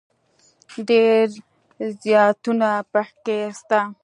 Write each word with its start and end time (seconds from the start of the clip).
ډېر 0.87 1.25
زياتونه 2.03 2.69
پکښي 2.91 3.39
سته. 3.59 3.79